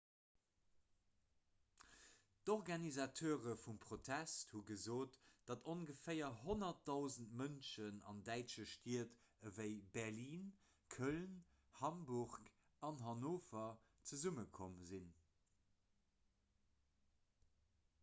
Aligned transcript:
d'organisateure 2.49 3.51
vum 3.63 3.81
protest 3.83 4.53
hu 4.53 4.61
gesot 4.69 5.17
datt 5.51 5.67
ongeféier 5.73 6.29
100 6.39 6.71
000 6.87 7.27
mënschen 7.41 7.99
an 8.13 8.23
däitsche 8.29 8.65
stied 8.71 9.13
ewéi 9.51 9.75
berlin 9.97 10.49
köln 10.95 11.35
hamburg 11.81 12.39
an 12.89 12.99
hannover 13.09 13.67
zesummekomm 14.13 14.81
sinn 14.93 15.13